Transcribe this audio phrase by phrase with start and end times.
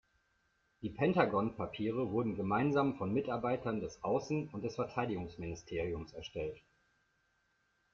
[0.81, 6.59] Die Pentagon-Papiere wurden gemeinsam von Mitarbeitern des Außen- und des Verteidigungsministeriums erstellt.